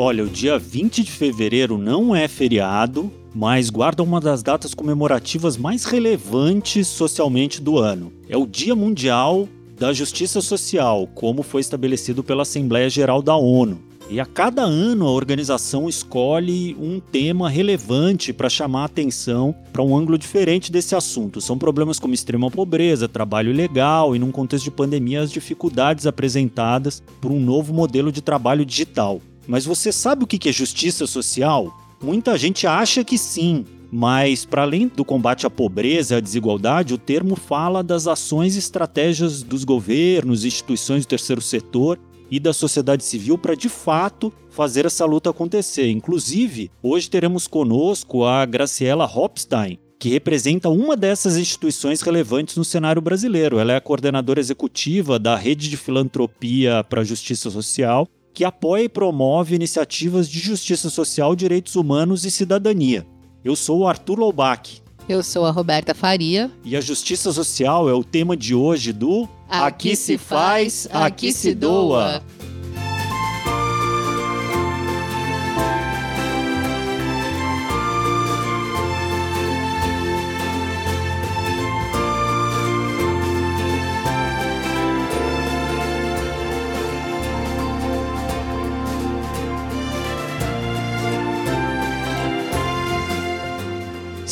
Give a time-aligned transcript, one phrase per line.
[0.00, 5.56] Olha, o dia 20 de fevereiro não é feriado, mas guarda uma das datas comemorativas
[5.56, 8.12] mais relevantes socialmente do ano.
[8.28, 13.80] É o Dia Mundial da Justiça Social, como foi estabelecido pela Assembleia Geral da ONU.
[14.08, 19.82] E a cada ano a organização escolhe um tema relevante para chamar a atenção para
[19.82, 21.40] um ângulo diferente desse assunto.
[21.40, 27.02] São problemas como extrema pobreza, trabalho ilegal e, num contexto de pandemia, as dificuldades apresentadas
[27.20, 29.20] por um novo modelo de trabalho digital.
[29.48, 31.74] Mas você sabe o que é justiça social?
[32.02, 36.92] Muita gente acha que sim, mas, para além do combate à pobreza e à desigualdade,
[36.92, 41.98] o termo fala das ações e estratégias dos governos, instituições do terceiro setor
[42.30, 45.90] e da sociedade civil para de fato fazer essa luta acontecer.
[45.90, 53.00] Inclusive, hoje teremos conosco a Graciela Hopstein, que representa uma dessas instituições relevantes no cenário
[53.00, 53.58] brasileiro.
[53.58, 58.06] Ela é a coordenadora executiva da Rede de Filantropia para a Justiça Social,
[58.38, 63.04] que apoia e promove iniciativas de justiça social, direitos humanos e cidadania.
[63.44, 64.80] Eu sou o Arthur Loubach.
[65.08, 66.48] Eu sou a Roberta Faria.
[66.64, 71.32] E a justiça social é o tema de hoje do Aqui, aqui se faz, aqui
[71.32, 72.22] se doa.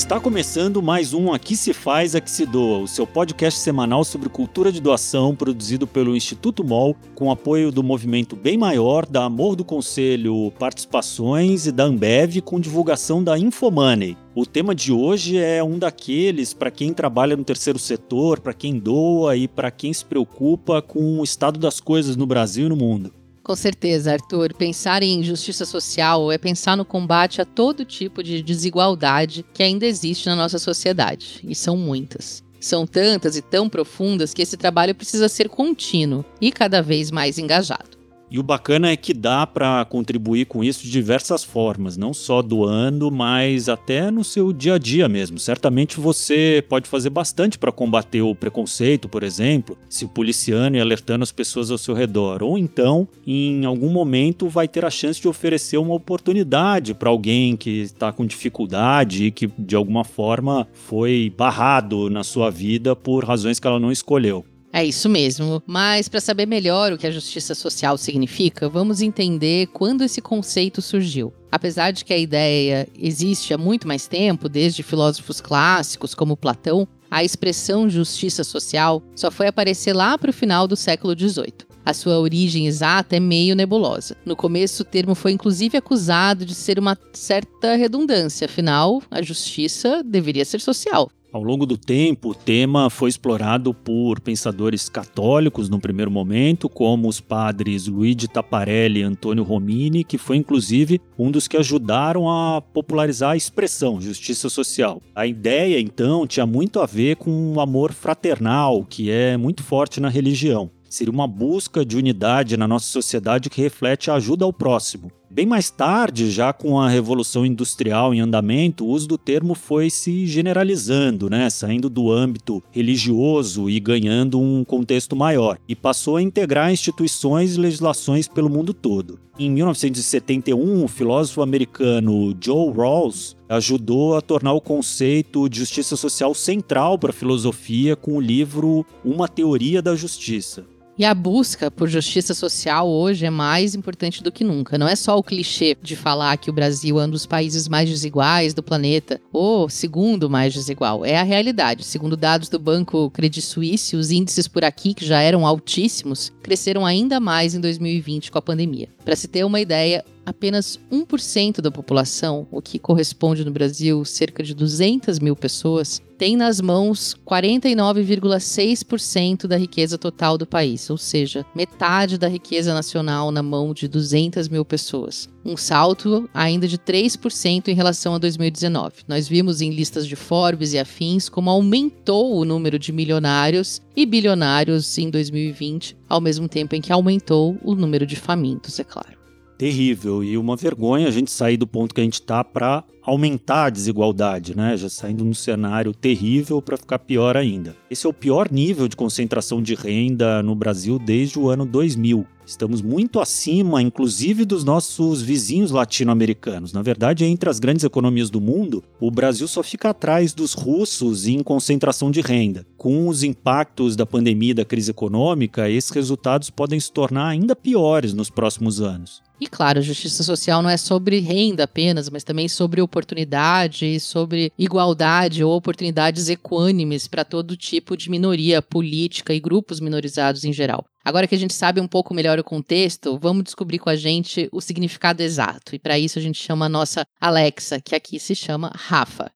[0.06, 4.28] Está começando mais um Aqui se faz, aqui se doa, o seu podcast semanal sobre
[4.28, 9.56] cultura de doação produzido pelo Instituto MOL, com apoio do movimento Bem Maior, da Amor
[9.56, 14.16] do Conselho Participações e da Ambev, com divulgação da Infomoney.
[14.32, 18.78] O tema de hoje é um daqueles para quem trabalha no terceiro setor, para quem
[18.78, 22.76] doa e para quem se preocupa com o estado das coisas no Brasil e no
[22.76, 23.12] mundo.
[23.46, 24.52] Com certeza, Arthur.
[24.54, 29.86] Pensar em justiça social é pensar no combate a todo tipo de desigualdade que ainda
[29.86, 31.38] existe na nossa sociedade.
[31.44, 32.42] E são muitas.
[32.58, 37.38] São tantas e tão profundas que esse trabalho precisa ser contínuo e cada vez mais
[37.38, 37.95] engajado.
[38.28, 42.42] E o bacana é que dá para contribuir com isso de diversas formas, não só
[42.42, 45.38] doando, mas até no seu dia a dia mesmo.
[45.38, 51.22] Certamente você pode fazer bastante para combater o preconceito, por exemplo, se policiando e alertando
[51.22, 52.42] as pessoas ao seu redor.
[52.42, 57.56] Ou então, em algum momento, vai ter a chance de oferecer uma oportunidade para alguém
[57.56, 63.24] que está com dificuldade e que de alguma forma foi barrado na sua vida por
[63.24, 64.44] razões que ela não escolheu.
[64.76, 65.62] É isso mesmo.
[65.66, 70.82] Mas para saber melhor o que a justiça social significa, vamos entender quando esse conceito
[70.82, 71.32] surgiu.
[71.50, 76.86] Apesar de que a ideia existe há muito mais tempo, desde filósofos clássicos como Platão,
[77.10, 81.54] a expressão justiça social só foi aparecer lá para o final do século XVIII.
[81.82, 84.14] A sua origem exata é meio nebulosa.
[84.26, 90.02] No começo, o termo foi inclusive acusado de ser uma certa redundância, afinal, a justiça
[90.04, 91.10] deveria ser social.
[91.36, 97.06] Ao longo do tempo, o tema foi explorado por pensadores católicos no primeiro momento, como
[97.06, 102.62] os padres Luigi Taparelli e Antônio Romini, que foi inclusive um dos que ajudaram a
[102.62, 105.02] popularizar a expressão justiça social.
[105.14, 110.00] A ideia, então, tinha muito a ver com o amor fraternal, que é muito forte
[110.00, 110.70] na religião.
[110.88, 115.12] Seria uma busca de unidade na nossa sociedade que reflete a ajuda ao próximo.
[115.36, 119.90] Bem mais tarde, já com a Revolução Industrial em andamento, o uso do termo foi
[119.90, 121.50] se generalizando, né?
[121.50, 127.60] saindo do âmbito religioso e ganhando um contexto maior, e passou a integrar instituições e
[127.60, 129.20] legislações pelo mundo todo.
[129.38, 136.34] Em 1971, o filósofo americano Joe Rawls ajudou a tornar o conceito de justiça social
[136.34, 140.64] central para a filosofia com o livro Uma Teoria da Justiça.
[140.98, 144.78] E a busca por justiça social hoje é mais importante do que nunca.
[144.78, 147.90] Não é só o clichê de falar que o Brasil é um dos países mais
[147.90, 151.04] desiguais do planeta, ou segundo mais desigual.
[151.04, 151.84] É a realidade.
[151.84, 156.86] Segundo dados do banco Credit Suisse, os índices por aqui, que já eram altíssimos, cresceram
[156.86, 158.88] ainda mais em 2020 com a pandemia.
[159.04, 164.42] Para se ter uma ideia, apenas 1% da população, o que corresponde no Brasil cerca
[164.42, 171.46] de 200 mil pessoas, tem nas mãos 49,6% da riqueza total do país, ou seja,
[171.54, 175.28] metade da riqueza nacional na mão de 200 mil pessoas.
[175.44, 179.04] Um salto ainda de 3% em relação a 2019.
[179.06, 184.04] Nós vimos em listas de Forbes e afins como aumentou o número de milionários e
[184.04, 189.15] bilionários em 2020, ao mesmo tempo em que aumentou o número de famintos, é claro
[189.56, 193.66] terrível e uma vergonha a gente sair do ponto que a gente está para aumentar
[193.66, 194.76] a desigualdade, né?
[194.76, 197.76] Já saindo num cenário terrível para ficar pior ainda.
[197.88, 202.26] Esse é o pior nível de concentração de renda no Brasil desde o ano 2000.
[202.44, 206.72] Estamos muito acima, inclusive, dos nossos vizinhos latino-americanos.
[206.72, 211.26] Na verdade, entre as grandes economias do mundo, o Brasil só fica atrás dos russos
[211.26, 212.64] em concentração de renda.
[212.76, 217.56] Com os impactos da pandemia e da crise econômica, esses resultados podem se tornar ainda
[217.56, 219.25] piores nos próximos anos.
[219.38, 225.44] E claro, justiça social não é sobre renda apenas, mas também sobre oportunidade, sobre igualdade
[225.44, 230.86] ou oportunidades equânimes para todo tipo de minoria política e grupos minorizados em geral.
[231.04, 234.48] Agora que a gente sabe um pouco melhor o contexto, vamos descobrir com a gente
[234.50, 235.74] o significado exato.
[235.74, 239.30] E para isso a gente chama a nossa Alexa, que aqui se chama Rafa.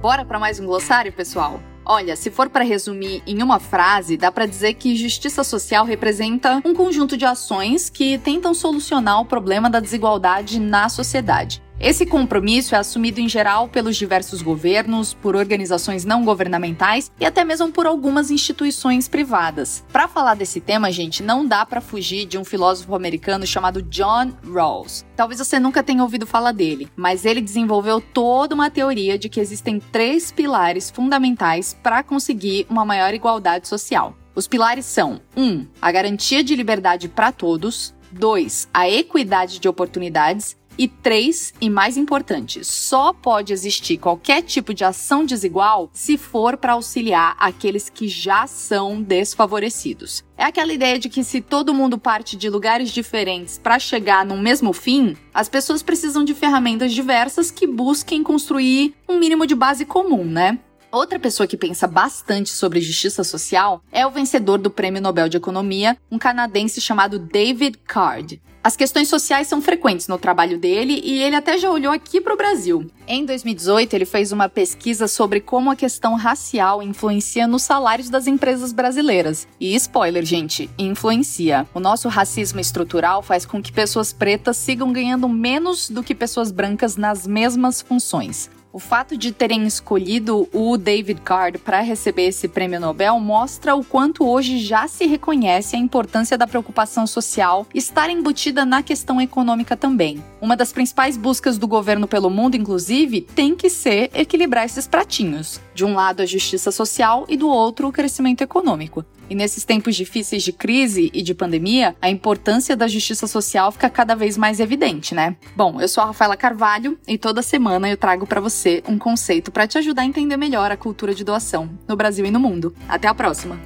[0.00, 1.60] Bora para mais um glossário, pessoal?
[1.84, 6.60] Olha, se for para resumir em uma frase, dá para dizer que justiça social representa
[6.64, 11.62] um conjunto de ações que tentam solucionar o problema da desigualdade na sociedade.
[11.82, 17.44] Esse compromisso é assumido em geral pelos diversos governos, por organizações não governamentais e até
[17.44, 19.84] mesmo por algumas instituições privadas.
[19.92, 24.30] Para falar desse tema, gente, não dá para fugir de um filósofo americano chamado John
[24.46, 25.04] Rawls.
[25.16, 29.40] Talvez você nunca tenha ouvido falar dele, mas ele desenvolveu toda uma teoria de que
[29.40, 34.16] existem três pilares fundamentais para conseguir uma maior igualdade social.
[34.36, 35.42] Os pilares são: 1.
[35.42, 37.92] Um, a garantia de liberdade para todos.
[38.12, 38.68] 2.
[38.72, 40.56] A equidade de oportunidades.
[40.78, 46.56] E três, e mais importante, só pode existir qualquer tipo de ação desigual se for
[46.56, 50.24] para auxiliar aqueles que já são desfavorecidos.
[50.36, 54.38] É aquela ideia de que se todo mundo parte de lugares diferentes para chegar no
[54.38, 59.84] mesmo fim, as pessoas precisam de ferramentas diversas que busquem construir um mínimo de base
[59.84, 60.58] comum, né?
[60.90, 65.38] Outra pessoa que pensa bastante sobre justiça social é o vencedor do Prêmio Nobel de
[65.38, 68.42] Economia, um canadense chamado David Card.
[68.64, 72.32] As questões sociais são frequentes no trabalho dele e ele até já olhou aqui para
[72.32, 72.88] o Brasil.
[73.08, 78.28] Em 2018, ele fez uma pesquisa sobre como a questão racial influencia nos salários das
[78.28, 79.48] empresas brasileiras.
[79.58, 81.66] E spoiler, gente, influencia.
[81.74, 86.52] O nosso racismo estrutural faz com que pessoas pretas sigam ganhando menos do que pessoas
[86.52, 88.48] brancas nas mesmas funções.
[88.74, 93.84] O fato de terem escolhido o David Card para receber esse prêmio Nobel mostra o
[93.84, 99.76] quanto hoje já se reconhece a importância da preocupação social estar embutida na questão econômica
[99.76, 100.24] também.
[100.40, 105.60] Uma das principais buscas do governo pelo mundo, inclusive, tem que ser equilibrar esses pratinhos.
[105.74, 109.04] De um lado, a justiça social e do outro, o crescimento econômico.
[109.28, 113.88] E nesses tempos difíceis de crise e de pandemia, a importância da justiça social fica
[113.88, 115.36] cada vez mais evidente, né?
[115.56, 119.50] Bom, eu sou a Rafaela Carvalho e toda semana eu trago para você um conceito
[119.50, 122.74] para te ajudar a entender melhor a cultura de doação no Brasil e no mundo.
[122.88, 123.58] Até a próxima!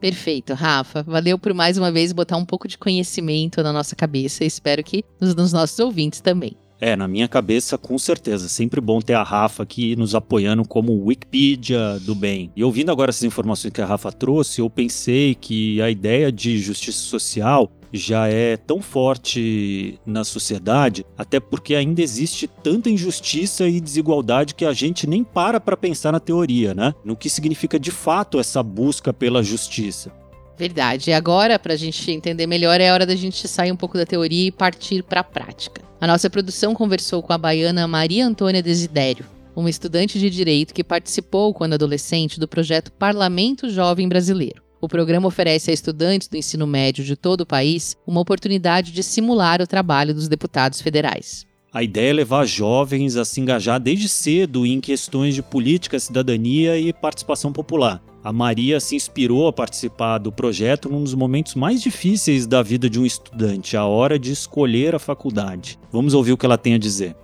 [0.00, 1.02] Perfeito, Rafa.
[1.02, 4.44] Valeu por mais uma vez botar um pouco de conhecimento na nossa cabeça.
[4.44, 6.56] Espero que nos, nos nossos ouvintes também.
[6.80, 8.48] É, na minha cabeça, com certeza.
[8.48, 12.50] Sempre bom ter a Rafa aqui nos apoiando como Wikipedia do bem.
[12.56, 16.58] E ouvindo agora essas informações que a Rafa trouxe, eu pensei que a ideia de
[16.58, 23.80] justiça social já é tão forte na sociedade, até porque ainda existe tanta injustiça e
[23.80, 26.94] desigualdade que a gente nem para para pensar na teoria, né?
[27.04, 30.12] No que significa de fato essa busca pela justiça.
[30.60, 31.08] Verdade.
[31.08, 34.04] E agora, para a gente entender melhor, é hora da gente sair um pouco da
[34.04, 35.80] teoria e partir para a prática.
[35.98, 39.24] A nossa produção conversou com a baiana Maria Antônia Desidério,
[39.56, 44.62] uma estudante de direito que participou, quando adolescente, do projeto Parlamento Jovem Brasileiro.
[44.82, 49.02] O programa oferece a estudantes do ensino médio de todo o país uma oportunidade de
[49.02, 51.46] simular o trabalho dos deputados federais.
[51.72, 56.76] A ideia é levar jovens a se engajar desde cedo em questões de política, cidadania
[56.76, 58.02] e participação popular.
[58.24, 62.90] A Maria se inspirou a participar do projeto num dos momentos mais difíceis da vida
[62.90, 65.78] de um estudante, a hora de escolher a faculdade.
[65.92, 67.14] Vamos ouvir o que ela tem a dizer.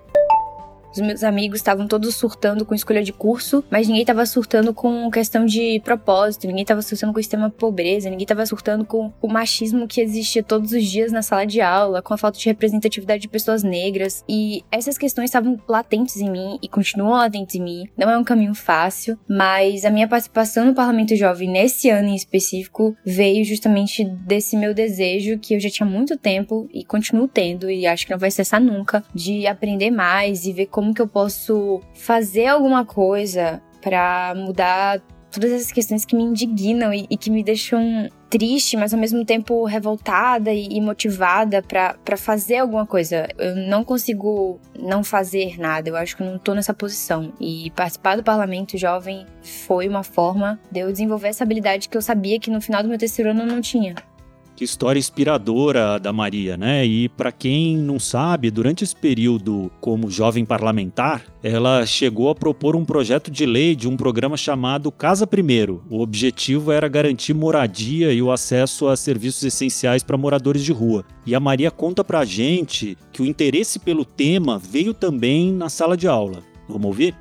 [0.96, 5.10] Os meus amigos estavam todos surtando com escolha de curso, mas ninguém estava surtando com
[5.10, 9.28] questão de propósito, ninguém estava surtando com o sistema pobreza, ninguém estava surtando com o
[9.28, 13.20] machismo que existia todos os dias na sala de aula, com a falta de representatividade
[13.20, 14.24] de pessoas negras.
[14.26, 17.84] E essas questões estavam latentes em mim e continuam latentes em mim.
[17.94, 22.14] Não é um caminho fácil, mas a minha participação no Parlamento Jovem nesse ano em
[22.14, 27.70] específico veio justamente desse meu desejo que eu já tinha muito tempo e continuo tendo
[27.70, 31.02] e acho que não vai cessar nunca de aprender mais e ver como como que
[31.02, 35.00] eu posso fazer alguma coisa para mudar
[35.32, 39.24] todas essas questões que me indignam e, e, que me deixam triste, mas ao mesmo
[39.24, 43.26] tempo revoltada e, motivada para fazer alguma coisa.
[43.36, 47.32] Eu não consigo não fazer nada, eu acho que não tô nessa posição.
[47.40, 52.02] E participar do parlamento jovem foi uma forma de eu desenvolver essa habilidade que eu
[52.02, 53.96] sabia que no final do meu terceiro ano eu não tinha.
[54.56, 56.82] Que história inspiradora da Maria, né?
[56.82, 62.74] E para quem não sabe, durante esse período como jovem parlamentar, ela chegou a propor
[62.74, 65.84] um projeto de lei de um programa chamado Casa Primeiro.
[65.90, 71.04] O objetivo era garantir moradia e o acesso a serviços essenciais para moradores de rua.
[71.26, 75.98] E a Maria conta pra gente que o interesse pelo tema veio também na sala
[75.98, 76.42] de aula.
[76.66, 77.14] Vamos ouvir?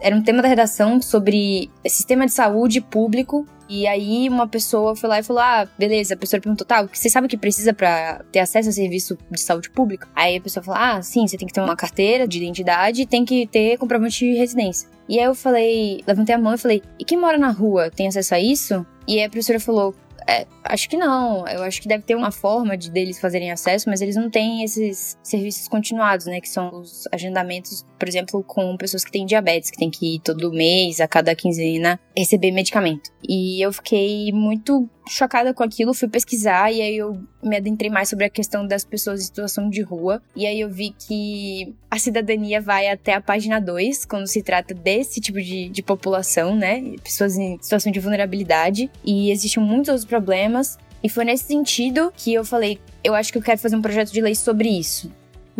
[0.00, 5.08] Era um tema da redação sobre sistema de saúde público e aí uma pessoa foi
[5.08, 6.14] lá e falou: Ah, beleza.
[6.14, 9.40] A pessoa perguntou: Tá, você sabe o que precisa para ter acesso a serviço de
[9.40, 10.08] saúde pública?
[10.12, 13.06] Aí a pessoa falou: Ah, sim, você tem que ter uma carteira de identidade e
[13.06, 14.88] tem que ter comprovante de residência.
[15.08, 18.08] E aí eu falei, levantei a mão e falei: E quem mora na rua tem
[18.08, 18.84] acesso a isso?
[19.06, 19.94] E aí a professora falou:
[20.30, 21.44] é, acho que não.
[21.48, 24.62] Eu acho que deve ter uma forma de deles fazerem acesso, mas eles não têm
[24.62, 26.40] esses serviços continuados, né?
[26.40, 30.20] Que são os agendamentos, por exemplo, com pessoas que têm diabetes, que tem que ir
[30.20, 33.10] todo mês, a cada quinzena, receber medicamento.
[33.28, 38.08] E eu fiquei muito chocada com aquilo, fui pesquisar e aí eu me adentrei mais
[38.08, 40.22] sobre a questão das pessoas em situação de rua.
[40.36, 44.74] E aí eu vi que a cidadania vai até a página 2, quando se trata
[44.74, 46.82] desse tipo de, de população, né?
[47.02, 48.90] Pessoas em situação de vulnerabilidade.
[49.04, 50.78] E existem muitos outros problemas.
[51.02, 54.12] E foi nesse sentido que eu falei: eu acho que eu quero fazer um projeto
[54.12, 55.10] de lei sobre isso.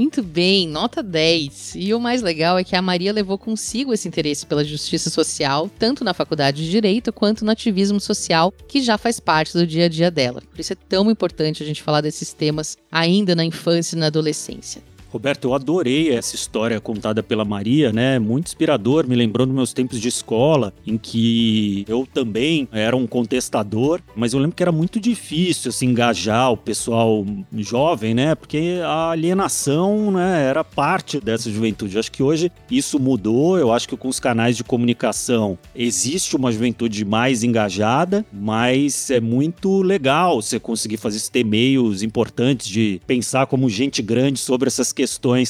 [0.00, 1.74] Muito bem, nota 10.
[1.76, 5.70] E o mais legal é que a Maria levou consigo esse interesse pela justiça social,
[5.78, 9.84] tanto na faculdade de Direito quanto no ativismo social, que já faz parte do dia
[9.84, 10.40] a dia dela.
[10.50, 14.06] Por isso é tão importante a gente falar desses temas ainda na infância e na
[14.06, 14.82] adolescência.
[15.10, 18.18] Roberto, eu adorei essa história contada pela Maria, né?
[18.20, 23.08] Muito inspirador, me lembrou dos meus tempos de escola, em que eu também era um
[23.08, 27.26] contestador, mas eu lembro que era muito difícil assim, engajar o pessoal
[27.58, 28.36] jovem, né?
[28.36, 31.96] Porque a alienação né, era parte dessa juventude.
[31.96, 36.36] Eu acho que hoje isso mudou, eu acho que com os canais de comunicação existe
[36.36, 43.00] uma juventude mais engajada, mas é muito legal você conseguir fazer esses meios importantes de
[43.06, 44.99] pensar como gente grande sobre essas questões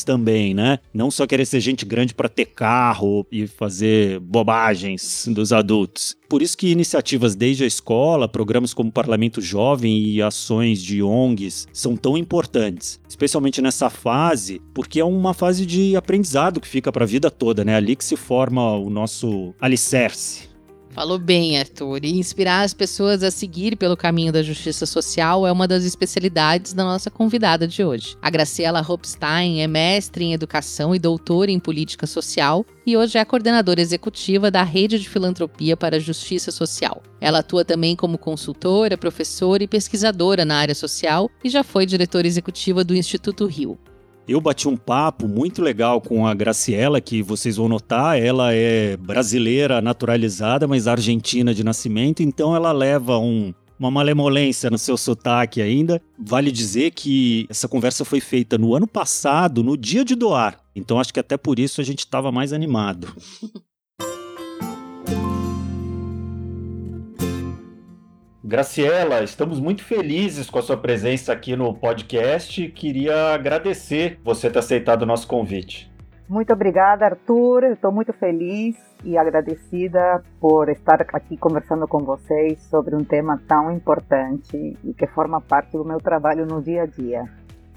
[0.05, 0.79] também, né?
[0.93, 6.17] Não só querer ser gente grande para ter carro e fazer bobagens dos adultos.
[6.29, 11.67] Por isso que iniciativas desde a escola, programas como Parlamento Jovem e ações de ONGs
[11.73, 17.05] são tão importantes, especialmente nessa fase, porque é uma fase de aprendizado que fica para
[17.05, 17.75] a vida toda, né?
[17.75, 20.50] Ali que se forma o nosso alicerce.
[20.93, 22.05] Falou bem, Arthur.
[22.05, 26.73] E inspirar as pessoas a seguir pelo caminho da justiça social é uma das especialidades
[26.73, 28.17] da nossa convidada de hoje.
[28.21, 33.25] A Graciela Hopstein é mestre em educação e doutora em política social e hoje é
[33.25, 37.03] coordenadora executiva da Rede de Filantropia para a Justiça Social.
[37.21, 42.27] Ela atua também como consultora, professora e pesquisadora na área social e já foi diretora
[42.27, 43.79] executiva do Instituto Rio.
[44.29, 48.97] Eu bati um papo muito legal com a Graciela, que vocês vão notar, ela é
[48.97, 55.63] brasileira naturalizada, mas argentina de nascimento, então ela leva um, uma malemolência no seu sotaque
[55.63, 56.01] ainda.
[56.19, 60.61] Vale dizer que essa conversa foi feita no ano passado, no dia de doar.
[60.77, 63.13] Então acho que até por isso a gente estava mais animado.
[68.51, 72.67] Graciela, estamos muito felizes com a sua presença aqui no podcast.
[72.73, 75.89] Queria agradecer você ter aceitado o nosso convite.
[76.29, 77.63] Muito obrigada, Arthur.
[77.63, 83.71] Estou muito feliz e agradecida por estar aqui conversando com vocês sobre um tema tão
[83.71, 87.23] importante e que forma parte do meu trabalho no dia a dia.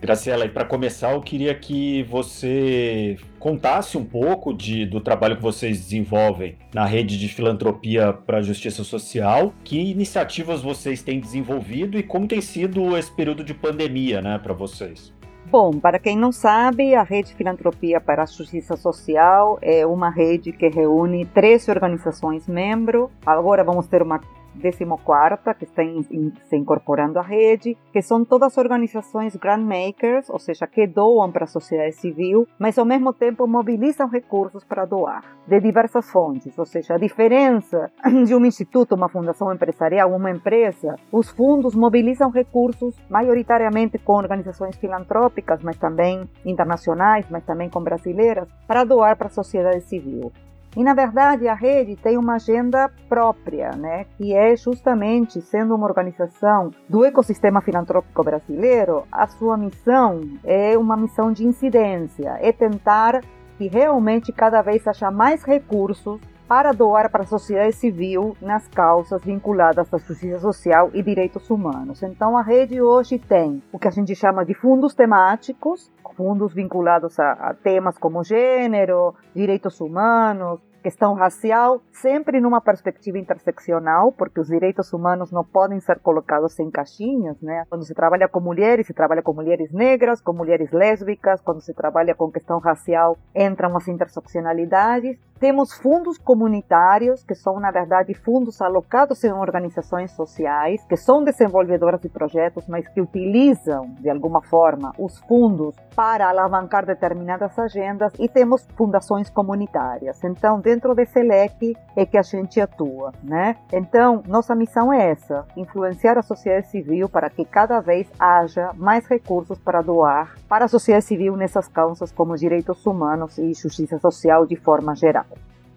[0.04, 5.42] Graciela, e para começar, eu queria que você contasse um pouco de, do trabalho que
[5.42, 9.54] vocês desenvolvem na rede de filantropia para a justiça social.
[9.64, 14.54] Que iniciativas vocês têm desenvolvido e como tem sido esse período de pandemia né, para
[14.54, 15.14] vocês?
[15.46, 20.52] Bom, para quem não sabe, a Rede Filantropia para a Justiça Social é uma rede
[20.52, 23.10] que reúne 13 organizações membros.
[23.26, 24.20] Agora vamos ter uma
[24.62, 30.68] 14 que está in, se incorporando à rede, que são todas organizações grantmakers, ou seja,
[30.68, 35.60] que doam para a sociedade civil, mas ao mesmo tempo mobilizam recursos para doar, de
[35.60, 37.92] diversas fontes, ou seja, a diferença
[38.26, 44.76] de um instituto, uma fundação empresarial, uma empresa, os fundos mobilizam recursos maioritariamente com organizações
[44.78, 50.32] filantrópicas, mas também internacionais, mas também com brasileiras, para doar para a sociedade civil.
[50.76, 55.86] E na verdade a rede tem uma agenda própria, né, que é justamente sendo uma
[55.86, 63.22] organização do ecossistema filantrópico brasileiro, a sua missão é uma missão de incidência, é tentar
[63.58, 69.24] que realmente cada vez haja mais recursos para doar para a sociedade civil nas causas
[69.24, 72.04] vinculadas à justiça social e direitos humanos.
[72.04, 77.20] Então, a rede hoje tem o que a gente chama de fundos temáticos, fundos vinculados
[77.20, 84.48] a, a temas como gênero, direitos humanos, questão racial, sempre numa perspectiva interseccional, porque os
[84.48, 87.64] direitos humanos não podem ser colocados em caixinhas, né?
[87.70, 91.74] Quando se trabalha com mulheres, se trabalha com mulheres negras, com mulheres lésbicas, quando se
[91.74, 95.18] trabalha com questão racial, entram as interseccionalidades.
[95.44, 102.00] Temos fundos comunitários, que são, na verdade, fundos alocados em organizações sociais, que são desenvolvedoras
[102.00, 108.30] de projetos, mas que utilizam, de alguma forma, os fundos para alavancar determinadas agendas, e
[108.30, 110.24] temos fundações comunitárias.
[110.24, 113.58] Então, dentro desse leque é que a gente atua, né?
[113.74, 119.06] Então, nossa missão é essa: influenciar a sociedade civil para que cada vez haja mais
[119.08, 124.46] recursos para doar para a sociedade civil nessas causas como direitos humanos e justiça social
[124.46, 125.26] de forma geral.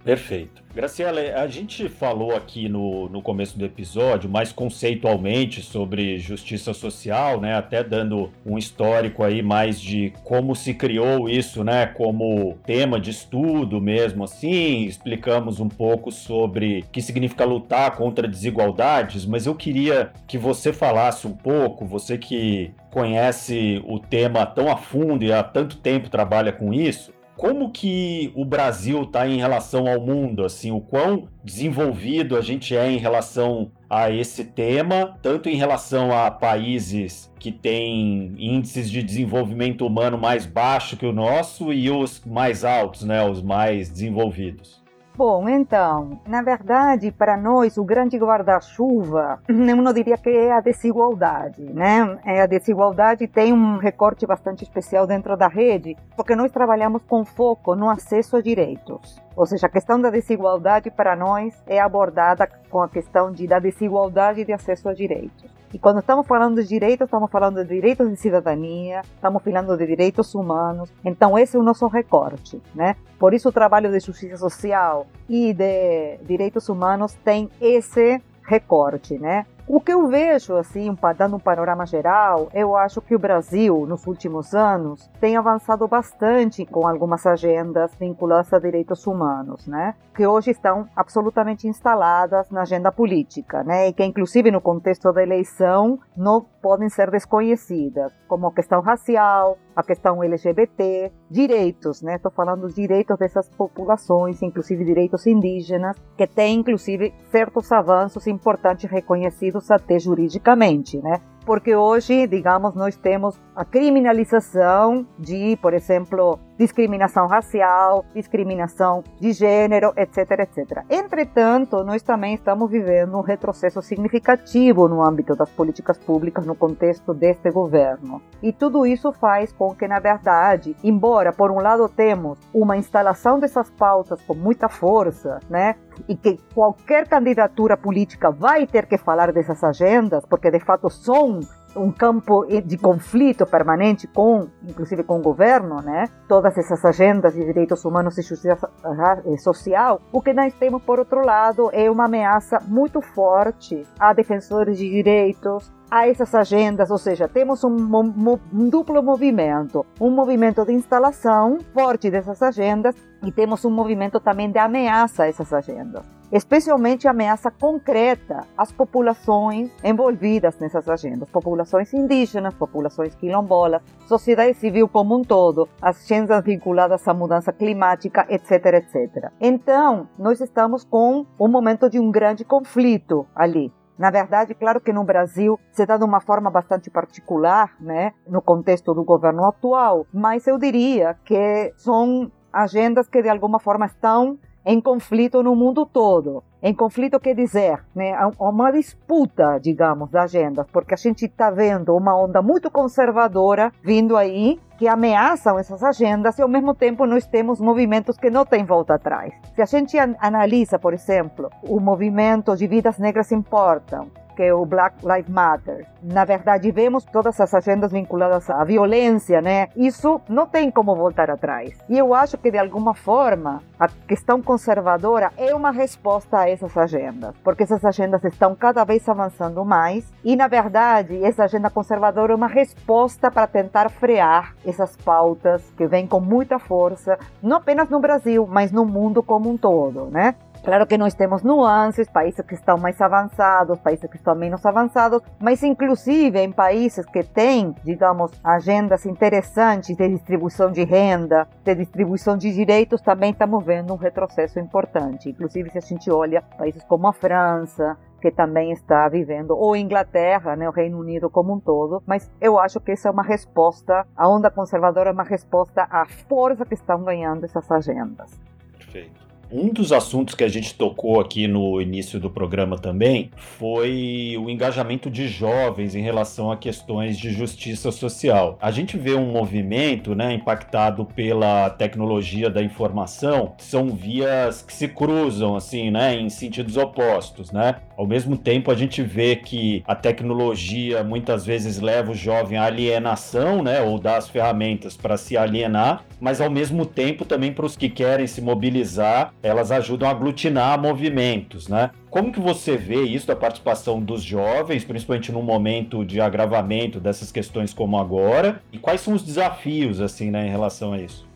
[0.07, 0.63] Perfeito.
[0.73, 7.41] Graciela, a gente falou aqui no, no começo do episódio, mais conceitualmente, sobre justiça social,
[7.41, 7.57] né?
[7.57, 11.87] Até dando um histórico aí mais de como se criou isso, né?
[11.87, 14.85] Como tema de estudo mesmo, assim.
[14.85, 20.73] Explicamos um pouco sobre o que significa lutar contra desigualdades, mas eu queria que você
[20.73, 26.09] falasse um pouco, você que conhece o tema tão a fundo e há tanto tempo
[26.09, 31.29] trabalha com isso, como que o Brasil está em relação ao mundo, assim, o quão
[31.45, 37.53] desenvolvido a gente é em relação a esse tema, tanto em relação a países que
[37.53, 43.23] têm índices de desenvolvimento humano mais baixo que o nosso e os mais altos, né,
[43.25, 44.86] os mais desenvolvidos.
[45.17, 50.61] Bom, então, na verdade, para nós, o grande guarda-chuva, eu não diria que é a
[50.61, 52.19] desigualdade, né?
[52.23, 57.25] É a desigualdade tem um recorte bastante especial dentro da rede, porque nós trabalhamos com
[57.25, 59.19] foco no acesso a direitos.
[59.35, 63.59] Ou seja, a questão da desigualdade para nós é abordada com a questão de, da
[63.59, 65.56] desigualdade de acesso a direitos.
[65.77, 69.87] E quando estamos falando de direitos, estamos falando de direitos de cidadania, estamos falando de
[69.87, 70.91] direitos humanos.
[71.05, 72.97] Então, esse é o nosso recorte, né?
[73.19, 79.45] Por isso, o trabalho de justiça social e de direitos humanos tem esse recorte, né?
[79.69, 84.07] O que eu vejo, assim, dando um panorama geral, eu acho que o Brasil, nos
[84.07, 89.97] últimos anos, tem avançado bastante com algumas agendas vinculadas a direitos humanos, né?
[90.15, 93.89] Que hoje estão absolutamente instaladas na agenda política, né?
[93.89, 99.57] E que, inclusive, no contexto da eleição, não podem ser desconhecidas, como a questão racial,
[99.77, 102.17] a questão LGBT, direitos, né?
[102.17, 108.91] Estou falando dos direitos dessas populações, inclusive direitos indígenas, que têm, inclusive, certos avanços importantes
[108.91, 111.21] reconhecidos até juridicamente, né?
[111.47, 119.93] porque hoje, digamos, nós temos a criminalização de, por exemplo, discriminação racial, discriminação de gênero,
[119.97, 120.85] etc, etc.
[120.89, 127.13] Entretanto, nós também estamos vivendo um retrocesso significativo no âmbito das políticas públicas no contexto
[127.13, 128.23] deste governo.
[128.43, 133.39] E tudo isso faz com que, na verdade, embora por um lado temos uma instalação
[133.39, 135.77] dessas pautas com muita força, né,
[136.09, 141.41] e que qualquer candidatura política vai ter que falar dessas agendas, porque de fato são
[141.77, 146.09] um campo de conflito permanente com, inclusive com o governo, né?
[146.29, 150.01] Todas essas agendas de direitos humanos e justiça eh, social.
[150.13, 154.89] O que nós temos, por outro lado, é uma ameaça muito forte a defensores de
[154.89, 160.73] direitos, a essas agendas, ou seja, temos um, um, um, duplo movimento, um movimento de
[160.73, 167.09] instalação forte dessas agendas e temos um movimento também de ameaça a essas agendas, especialmente
[167.09, 175.23] ameaça concreta às populações envolvidas nessas agendas, populações indígenas, populações quilombolas, sociedade civil como um
[175.23, 179.31] todo, as agendas vinculadas à mudança climática, etc, etc.
[179.41, 183.73] Então, nós estamos com um momento de um grande conflito ali.
[183.99, 188.43] Na verdade, claro que no Brasil se dá de uma forma bastante particular, né, no
[188.43, 194.39] contexto do governo atual, mas eu diria que são agendas que de alguma forma estão
[194.67, 196.43] em conflito no mundo todo.
[196.61, 201.97] Em conflito quer dizer, né, uma disputa, digamos, de agendas, porque a gente está vendo
[201.97, 207.25] uma onda muito conservadora vindo aí que ameaçam essas agendas e ao mesmo tempo nós
[207.27, 209.33] temos movimentos que não têm volta atrás.
[209.55, 214.67] Se a gente analisa, por exemplo, o movimento de vidas negras importam, que é o
[214.67, 215.87] Black Lives Matter.
[216.03, 219.69] Na verdade, vemos todas as agendas vinculadas à violência, né?
[219.75, 221.73] Isso não tem como voltar atrás.
[221.89, 226.77] E eu acho que, de alguma forma, a questão conservadora é uma resposta a essas
[226.77, 232.33] agendas, porque essas agendas estão cada vez avançando mais e, na verdade, essa agenda conservadora
[232.33, 237.89] é uma resposta para tentar frear essas pautas que vêm com muita força, não apenas
[237.89, 240.35] no Brasil, mas no mundo como um todo, né?
[240.63, 245.23] Claro que nós temos nuances, países que estão mais avançados, países que estão menos avançados,
[245.41, 252.37] mas inclusive em países que têm, digamos, agendas interessantes de distribuição de renda, de distribuição
[252.37, 255.31] de direitos, também estamos vendo um retrocesso importante.
[255.31, 260.57] Inclusive se a gente olha países como a França, que também está vivendo, ou Inglaterra,
[260.57, 264.07] né, o Reino Unido como um todo, mas eu acho que essa é uma resposta,
[264.17, 268.41] a onda conservadora é uma resposta à força que estão ganhando essas agendas.
[268.73, 269.26] Perfeito.
[269.51, 274.51] Um dos assuntos que a gente tocou aqui no início do programa também foi o
[274.51, 278.59] engajamento de jovens em relação a questões de justiça social.
[278.61, 284.89] A gente vê um movimento né, impactado pela tecnologia da informação, são vias que se
[284.89, 287.53] cruzam assim, né, em sentidos opostos.
[287.53, 287.77] Né?
[287.97, 292.65] Ao mesmo tempo, a gente vê que a tecnologia muitas vezes leva o jovem à
[292.65, 297.67] alienação, né, ou dá as ferramentas para se alienar, mas ao mesmo tempo também para
[297.67, 301.91] os que querem se mobilizar elas ajudam a aglutinar movimentos, né?
[302.11, 307.31] Como que você vê isso da participação dos jovens, principalmente no momento de agravamento dessas
[307.31, 308.61] questões como agora?
[308.73, 311.27] E quais são os desafios, assim, né, em relação a isso?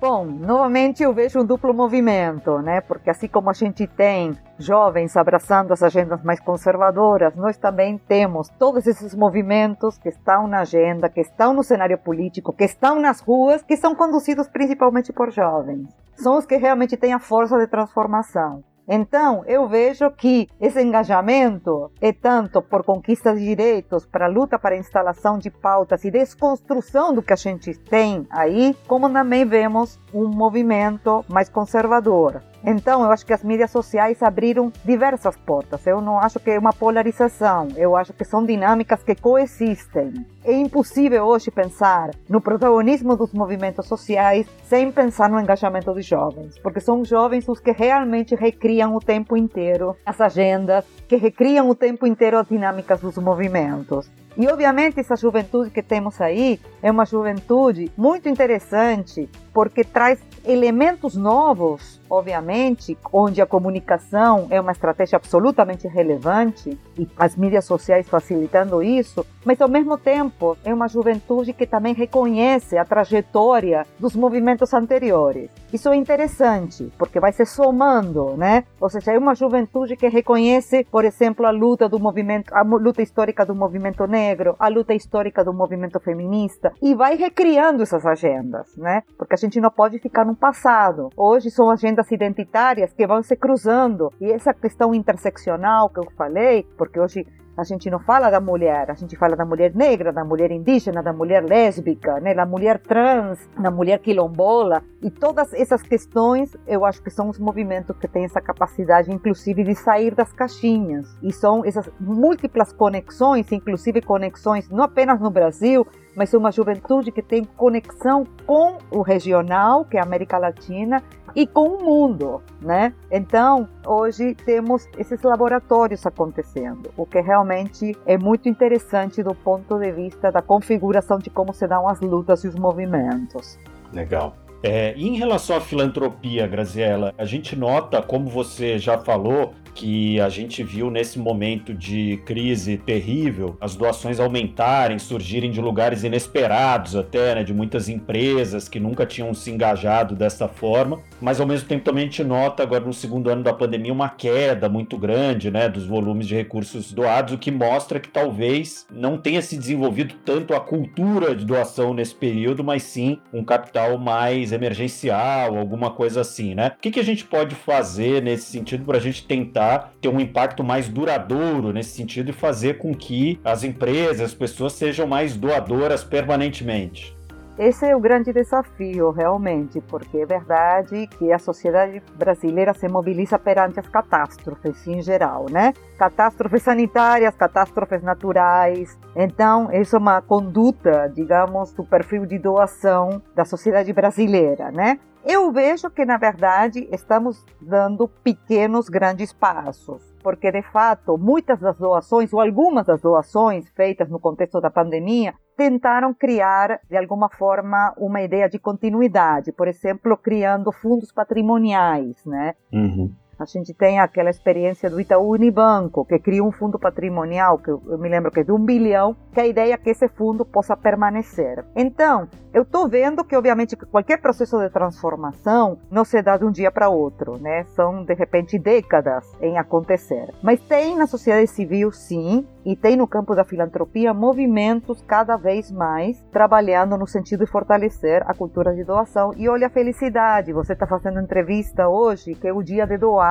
[0.00, 2.80] Bom, novamente eu vejo um duplo movimento, né?
[2.80, 8.48] Porque assim como a gente tem jovens abraçando as agendas mais conservadoras, nós também temos
[8.60, 13.20] todos esses movimentos que estão na agenda, que estão no cenário político, que estão nas
[13.20, 15.88] ruas, que são conduzidos principalmente por jovens.
[16.18, 18.64] São os que realmente têm a força de transformação.
[18.90, 24.58] Então, eu vejo que esse engajamento é tanto por conquista de direitos, para a luta
[24.58, 29.44] para a instalação de pautas e desconstrução do que a gente tem aí, como também
[29.44, 32.42] vemos um movimento mais conservador.
[32.64, 35.86] Então, eu acho que as mídias sociais abriram diversas portas.
[35.86, 40.14] Eu não acho que é uma polarização, eu acho que são dinâmicas que coexistem.
[40.48, 46.58] É impossível hoje pensar no protagonismo dos movimentos sociais sem pensar no engajamento dos jovens,
[46.60, 51.74] porque são jovens os que realmente recriam o tempo inteiro as agendas, que recriam o
[51.74, 54.10] tempo inteiro as dinâmicas dos movimentos.
[54.38, 61.14] E obviamente essa juventude que temos aí é uma juventude muito interessante porque traz elementos
[61.14, 68.82] novos, obviamente, onde a comunicação é uma estratégia absolutamente relevante e as mídias sociais facilitando
[68.82, 74.74] isso, mas ao mesmo tempo é uma juventude que também reconhece a trajetória dos movimentos
[74.74, 75.50] anteriores.
[75.72, 78.64] Isso é interessante, porque vai se somando, né?
[78.80, 83.02] Ou seja, é uma juventude que reconhece, por exemplo, a luta do movimento, a luta
[83.02, 88.76] histórica do movimento negro, a luta histórica do movimento feminista e vai recriando essas agendas,
[88.76, 89.02] né?
[89.16, 91.10] Porque a gente não pode ficar no passado.
[91.16, 96.66] Hoje são agendas identitárias que vão se cruzando e essa questão interseccional que eu falei,
[96.88, 100.24] porque hoje a gente não fala da mulher, a gente fala da mulher negra, da
[100.24, 104.82] mulher indígena, da mulher lésbica, né, da mulher trans, da mulher quilombola.
[105.02, 109.64] E todas essas questões, eu acho que são os movimentos que têm essa capacidade, inclusive,
[109.64, 111.08] de sair das caixinhas.
[111.20, 117.22] E são essas múltiplas conexões, inclusive conexões não apenas no Brasil, mas uma juventude que
[117.22, 121.02] tem conexão com o regional, que é a América Latina,
[121.34, 122.92] e com o mundo, né?
[123.10, 129.92] Então, hoje temos esses laboratórios acontecendo, o que realmente é muito interessante do ponto de
[129.92, 133.58] vista da configuração de como se dão as lutas e os movimentos.
[133.92, 134.34] Legal.
[134.62, 140.28] É, em relação à filantropia, Graziella, a gente nota, como você já falou, que a
[140.28, 147.36] gente viu nesse momento de crise terrível, as doações aumentarem, surgirem de lugares inesperados até,
[147.36, 151.84] né, de muitas empresas que nunca tinham se engajado dessa forma, mas ao mesmo tempo
[151.84, 155.68] também a gente nota agora no segundo ano da pandemia uma queda muito grande, né,
[155.68, 160.54] dos volumes de recursos doados, o que mostra que talvez não tenha se desenvolvido tanto
[160.54, 166.52] a cultura de doação nesse período, mas sim um capital mais emergencial, alguma coisa assim,
[166.52, 166.72] né?
[166.76, 169.67] O que, que a gente pode fazer nesse sentido para a gente tentar
[170.00, 174.72] ter um impacto mais duradouro nesse sentido e fazer com que as empresas, as pessoas
[174.72, 177.18] sejam mais doadoras permanentemente.
[177.58, 183.36] Esse é o grande desafio, realmente, porque é verdade que a sociedade brasileira se mobiliza
[183.36, 185.74] perante as catástrofes em geral, né?
[185.98, 188.96] Catástrofes sanitárias, catástrofes naturais.
[189.16, 195.00] Então, isso é uma conduta, digamos, do perfil de doação da sociedade brasileira, né?
[195.24, 201.76] Eu vejo que, na verdade, estamos dando pequenos, grandes passos, porque, de fato, muitas das
[201.76, 207.92] doações, ou algumas das doações feitas no contexto da pandemia, tentaram criar, de alguma forma,
[207.98, 212.54] uma ideia de continuidade, por exemplo, criando fundos patrimoniais, né?
[212.72, 213.12] Uhum.
[213.38, 217.80] A gente tem aquela experiência do Itaú Unibanco, que cria um fundo patrimonial, que eu
[217.96, 220.76] me lembro que é de um bilhão, que a ideia é que esse fundo possa
[220.76, 221.64] permanecer.
[221.76, 226.50] Então, eu estou vendo que, obviamente, qualquer processo de transformação não se dá de um
[226.50, 227.62] dia para outro, né?
[227.76, 230.34] São, de repente, décadas em acontecer.
[230.42, 235.70] Mas tem na sociedade civil, sim, e tem no campo da filantropia movimentos cada vez
[235.70, 239.32] mais trabalhando no sentido de fortalecer a cultura de doação.
[239.36, 243.27] E olha a felicidade, você está fazendo entrevista hoje, que é o dia de doar,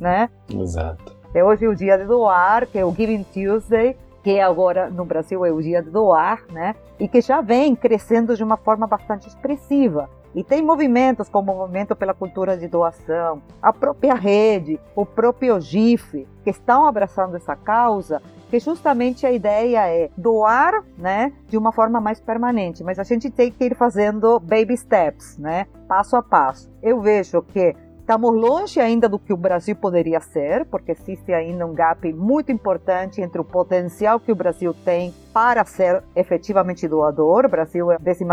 [0.00, 0.28] né?
[0.48, 1.16] Exato.
[1.34, 5.44] É hoje o dia de doar, que é o Giving Tuesday, que agora no Brasil
[5.44, 6.74] é o dia de doar, né?
[6.98, 10.08] E que já vem crescendo de uma forma bastante expressiva.
[10.34, 15.60] E tem movimentos como o Movimento pela Cultura de Doação, a própria rede, o próprio
[15.60, 21.72] GIF, que estão abraçando essa causa, que justamente a ideia é doar, né, de uma
[21.72, 26.22] forma mais permanente, mas a gente tem que ir fazendo baby steps, né, passo a
[26.22, 26.70] passo.
[26.82, 31.64] Eu vejo que Estamos longe ainda do que o Brasil poderia ser, porque existe ainda
[31.64, 37.46] um gap muito importante entre o potencial que o Brasil tem para ser efetivamente doador.
[37.46, 38.26] O Brasil é a 12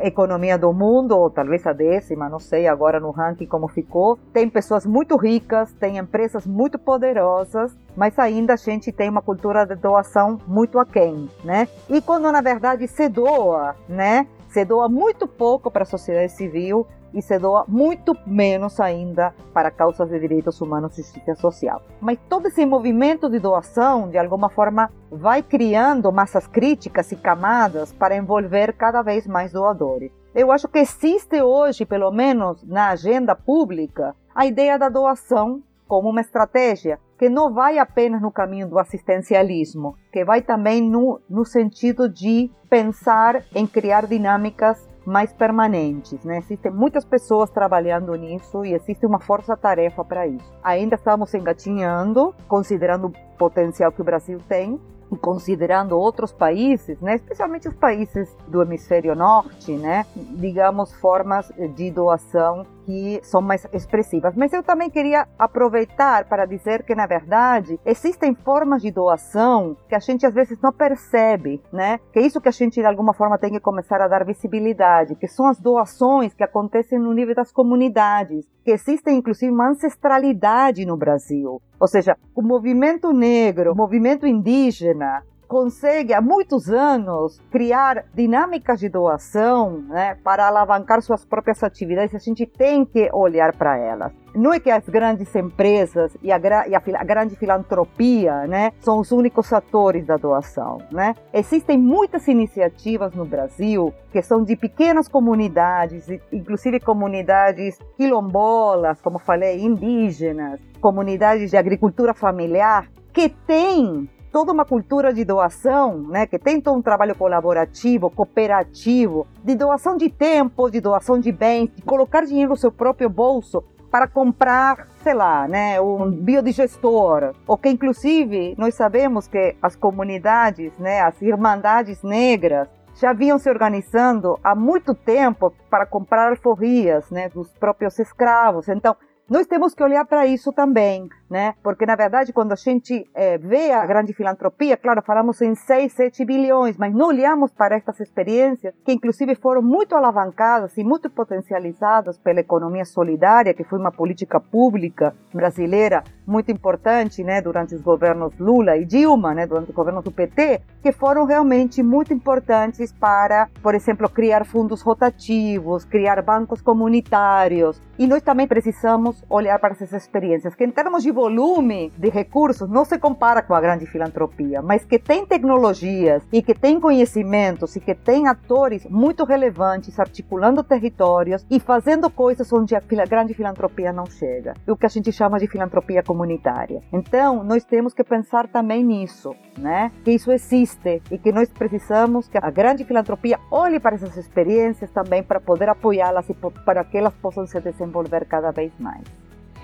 [0.00, 4.16] economia do mundo, ou talvez a décima, não sei agora no ranking como ficou.
[4.32, 9.66] Tem pessoas muito ricas, tem empresas muito poderosas, mas ainda a gente tem uma cultura
[9.66, 11.66] de doação muito aquém, né?
[11.90, 14.28] E quando na verdade se doa, né?
[14.50, 19.70] Se doa muito pouco para a sociedade civil, e se doa muito menos ainda para
[19.70, 21.80] causas de direitos humanos e justiça social.
[22.00, 27.92] Mas todo esse movimento de doação, de alguma forma, vai criando massas críticas e camadas
[27.92, 30.10] para envolver cada vez mais doadores.
[30.34, 36.10] Eu acho que existe hoje, pelo menos na agenda pública, a ideia da doação como
[36.10, 41.44] uma estratégia que não vai apenas no caminho do assistencialismo, que vai também no, no
[41.44, 46.38] sentido de pensar em criar dinâmicas mais permanentes, né?
[46.38, 50.52] Existem muitas pessoas trabalhando nisso e existe uma força-tarefa para isso.
[50.62, 54.80] Ainda estamos engatinhando, considerando o potencial que o Brasil tem,
[55.12, 61.90] e considerando outros países, né, especialmente os países do hemisfério norte, né, digamos formas de
[61.90, 64.34] doação que são mais expressivas.
[64.34, 69.94] Mas eu também queria aproveitar para dizer que, na verdade, existem formas de doação que
[69.94, 71.98] a gente às vezes não percebe, né?
[72.12, 75.14] Que é isso que a gente, de alguma forma, tem que começar a dar visibilidade,
[75.14, 80.84] que são as doações que acontecem no nível das comunidades, que existem, inclusive, uma ancestralidade
[80.84, 81.60] no Brasil.
[81.78, 85.22] Ou seja, o movimento negro, o movimento indígena,
[85.54, 92.18] consegue há muitos anos criar dinâmicas de doação né, para alavancar suas próprias atividades, a
[92.18, 94.12] gente tem que olhar para elas.
[94.34, 98.98] Não é que as grandes empresas e a, e a, a, grande filantropia né, são
[98.98, 100.78] os únicos atores da doação.
[100.90, 101.14] Né?
[101.32, 109.60] Existem muitas iniciativas no Brasil que são de pequenas comunidades, inclusive comunidades quilombolas, como falei,
[109.60, 116.60] indígenas, comunidades de agricultura familiar, que têm toda uma cultura de doação, né, que tem
[116.60, 122.26] todo um trabalho colaborativo, cooperativo, de doação de tempo, de doação de bens, de colocar
[122.26, 128.56] dinheiro no seu próprio bolso para comprar, sei lá, né, um biodigestor, ou que inclusive
[128.58, 132.66] nós sabemos que as comunidades, né, as irmandades negras
[132.96, 138.68] já vinham se organizando há muito tempo para comprar alforrias, né, dos próprios escravos.
[138.68, 138.96] Então,
[139.28, 141.54] nós temos que olhar para isso também, né?
[141.62, 145.92] Porque, na verdade, quando a gente é, vê a grande filantropia, claro, falamos em 6,
[145.92, 151.08] 7 bilhões, mas não olhamos para estas experiências que, inclusive, foram muito alavancadas e muito
[151.08, 157.40] potencializadas pela economia solidária, que foi uma política pública brasileira muito importante, né?
[157.40, 159.46] Durante os governos Lula e Dilma, né?
[159.46, 164.82] Durante os governos do PT, que foram realmente muito importantes para, por exemplo, criar fundos
[164.82, 167.80] rotativos, criar bancos comunitários.
[167.98, 172.08] E nós também precisamos vamos olhar para essas experiências, que em termos de volume de
[172.08, 176.80] recursos não se compara com a grande filantropia, mas que tem tecnologias e que tem
[176.80, 183.34] conhecimentos e que tem atores muito relevantes articulando territórios e fazendo coisas onde a grande
[183.34, 184.54] filantropia não chega.
[184.66, 186.82] O que a gente chama de filantropia comunitária.
[186.92, 189.90] Então, nós temos que pensar também nisso, né?
[190.04, 194.90] Que isso existe e que nós precisamos que a grande filantropia olhe para essas experiências
[194.90, 199.03] também para poder apoiá-las e para que elas possam se desenvolver cada vez mais.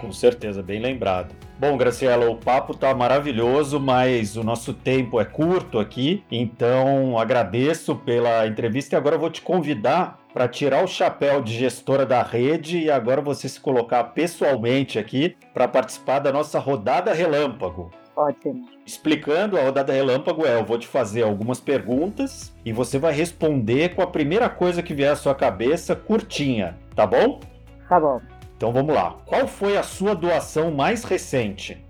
[0.00, 1.34] Com certeza, bem lembrado.
[1.58, 7.94] Bom, Graciela, o papo tá maravilhoso, mas o nosso tempo é curto aqui, então agradeço
[7.96, 12.22] pela entrevista e agora eu vou te convidar para tirar o chapéu de gestora da
[12.22, 17.90] rede e agora você se colocar pessoalmente aqui para participar da nossa rodada relâmpago.
[18.16, 18.66] Ótimo.
[18.86, 23.94] Explicando, a rodada relâmpago é: eu vou te fazer algumas perguntas e você vai responder
[23.94, 27.40] com a primeira coisa que vier à sua cabeça, curtinha, tá bom?
[27.86, 28.20] Tá bom.
[28.60, 29.16] Então vamos lá.
[29.24, 31.82] Qual foi a sua doação mais recente?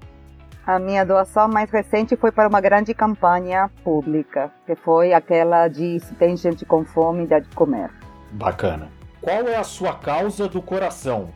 [0.64, 5.98] A minha doação mais recente foi para uma grande campanha pública, que foi aquela de
[5.98, 7.90] se tem gente com fome, dá de comer.
[8.30, 8.88] Bacana.
[9.20, 11.30] Qual é a sua causa do coração?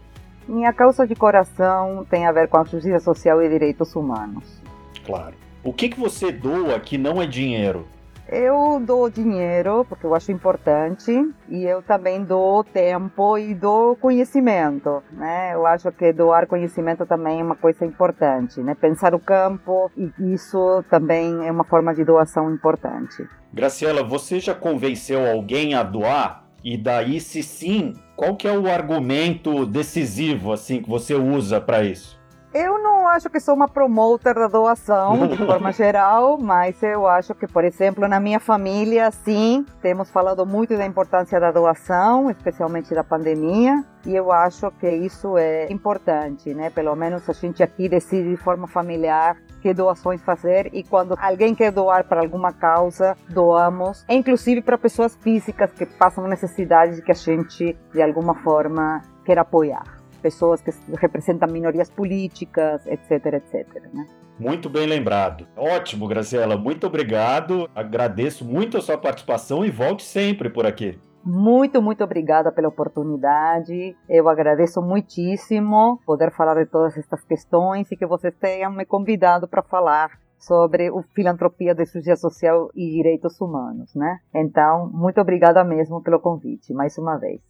[0.46, 4.62] Minha causa de coração tem a ver com a justiça social e direitos humanos.
[5.04, 5.34] Claro.
[5.64, 7.88] O que, que você doa que não é dinheiro?
[8.28, 11.12] Eu dou dinheiro porque eu acho importante
[11.48, 15.54] e eu também dou tempo e dou conhecimento, né?
[15.54, 18.74] Eu acho que doar conhecimento também é uma coisa importante, né?
[18.74, 23.28] Pensar o campo e isso também é uma forma de doação importante.
[23.52, 26.44] Graciela, você já convenceu alguém a doar?
[26.64, 31.84] E daí, se sim, qual que é o argumento decisivo assim que você usa para
[31.84, 32.18] isso?
[32.54, 37.34] Eu não acho que sou uma promoter da doação, de forma geral, mas eu acho
[37.34, 42.94] que, por exemplo, na minha família, sim, temos falado muito da importância da doação, especialmente
[42.94, 46.70] da pandemia, e eu acho que isso é importante, né?
[46.70, 51.56] Pelo menos a gente aqui decide de forma familiar que doações fazer e quando alguém
[51.56, 57.16] quer doar para alguma causa, doamos, inclusive para pessoas físicas que passam necessidades que a
[57.16, 63.82] gente de alguma forma quer apoiar pessoas que representam minorias políticas, etc, etc.
[63.92, 64.06] Né?
[64.40, 65.46] Muito bem lembrado.
[65.54, 66.56] Ótimo, Graciela.
[66.56, 67.68] Muito obrigado.
[67.74, 70.98] Agradeço muito a sua participação e volte sempre por aqui.
[71.22, 73.94] Muito, muito obrigada pela oportunidade.
[74.08, 79.46] Eu agradeço muitíssimo poder falar de todas estas questões e que vocês tenham me convidado
[79.46, 84.18] para falar sobre o filantropia de justiça social e direitos humanos, né?
[84.34, 87.40] Então, muito obrigada mesmo pelo convite, mais uma vez.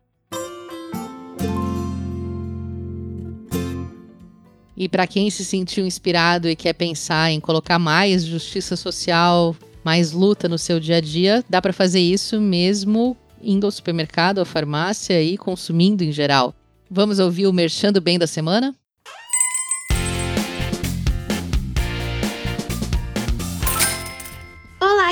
[4.77, 10.13] E para quem se sentiu inspirado e quer pensar em colocar mais justiça social, mais
[10.13, 14.45] luta no seu dia a dia, dá para fazer isso mesmo indo ao supermercado, à
[14.45, 16.55] farmácia e consumindo em geral.
[16.91, 18.75] Vamos ouvir o Merchando Bem da semana?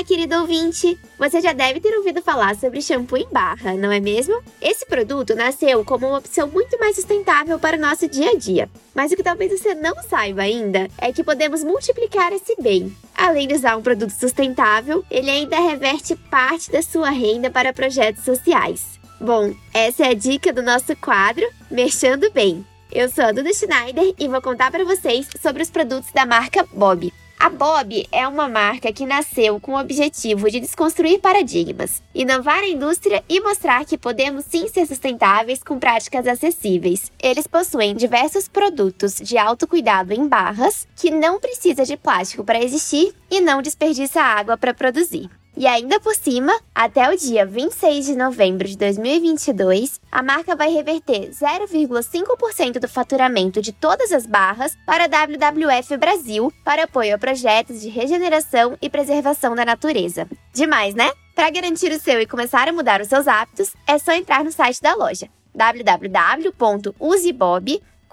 [0.05, 0.99] Querido ouvinte!
[1.17, 4.43] Você já deve ter ouvido falar sobre shampoo em barra, não é mesmo?
[4.61, 8.69] Esse produto nasceu como uma opção muito mais sustentável para o nosso dia a dia.
[8.93, 12.95] Mas o que talvez você não saiba ainda é que podemos multiplicar esse bem.
[13.15, 18.25] Além de usar um produto sustentável, ele ainda reverte parte da sua renda para projetos
[18.25, 18.99] sociais.
[19.21, 22.65] Bom, essa é a dica do nosso quadro Mexendo Bem.
[22.91, 26.67] Eu sou a Duda Schneider e vou contar para vocês sobre os produtos da marca
[26.73, 27.11] Bob.
[27.43, 32.69] A Bob é uma marca que nasceu com o objetivo de desconstruir paradigmas, inovar a
[32.69, 37.11] indústria e mostrar que podemos sim ser sustentáveis com práticas acessíveis.
[37.21, 43.13] Eles possuem diversos produtos de autocuidado em barras, que não precisa de plástico para existir
[43.29, 45.29] e não desperdiça água para produzir.
[45.55, 50.71] E ainda por cima, até o dia 26 de novembro de 2022, a marca vai
[50.71, 57.19] reverter 0,5% do faturamento de todas as barras para a WWF Brasil para apoio a
[57.19, 60.27] projetos de regeneração e preservação da natureza.
[60.53, 61.11] Demais, né?
[61.35, 64.51] Para garantir o seu e começar a mudar os seus hábitos, é só entrar no
[64.51, 65.29] site da loja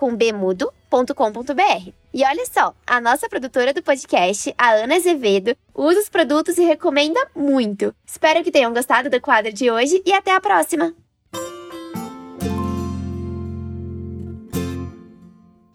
[0.00, 6.58] www.usebob.com.br e olha só, a nossa produtora do podcast, a Ana Azevedo, usa os produtos
[6.58, 7.94] e recomenda muito.
[8.04, 10.92] Espero que tenham gostado do quadro de hoje e até a próxima!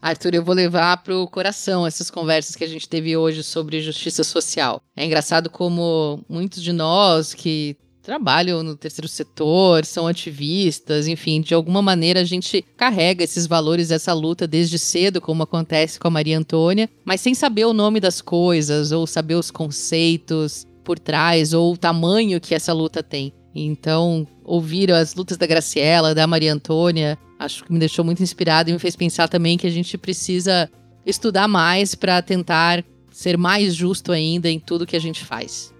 [0.01, 4.23] Arthur, eu vou levar pro coração essas conversas que a gente teve hoje sobre justiça
[4.23, 4.79] social.
[4.95, 11.55] É engraçado como muitos de nós que trabalham no terceiro setor, são ativistas, enfim, de
[11.55, 16.11] alguma maneira a gente carrega esses valores, essa luta desde cedo, como acontece com a
[16.11, 21.51] Maria Antônia, mas sem saber o nome das coisas ou saber os conceitos por trás
[21.51, 23.33] ou o tamanho que essa luta tem.
[23.55, 28.69] Então, ouvir as lutas da Graciela, da Maria Antônia, acho que me deixou muito inspirado
[28.69, 30.69] e me fez pensar também que a gente precisa
[31.05, 35.74] estudar mais para tentar ser mais justo ainda em tudo que a gente faz.